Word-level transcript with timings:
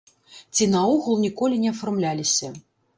Ці 0.55 0.67
наогул 0.77 1.21
ніколі 1.27 1.63
не 1.67 1.73
афармляліся! 1.77 2.55